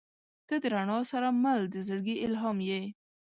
[0.47, 2.81] •ته د رڼا سره مل د زړګي الهام یې.